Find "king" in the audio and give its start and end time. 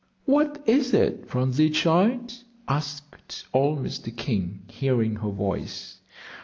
4.17-4.63